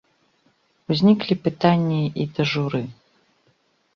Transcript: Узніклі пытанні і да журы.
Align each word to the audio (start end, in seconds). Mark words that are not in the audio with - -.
Узніклі 0.93 1.33
пытанні 1.49 1.99
і 2.23 2.27
да 2.37 2.43
журы. 2.53 2.81